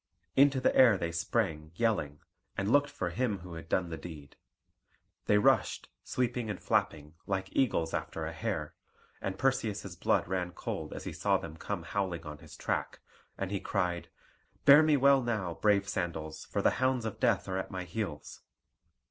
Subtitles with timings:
[0.35, 2.21] Into the air they sprang yelling,
[2.57, 4.35] and looked for him who had done the deed.
[5.27, 8.73] They rushed, sweeping and flapping, like eagles after a hare;
[9.21, 12.97] and Perseus's blood ran cold as he saw them come howling on his track;
[13.37, 14.09] and he cried,
[14.65, 18.41] "Bear me well now, brave sandals, for the hounds of Death are at my heels!"